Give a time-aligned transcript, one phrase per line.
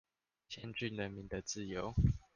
[0.49, 1.93] 限制人民的自由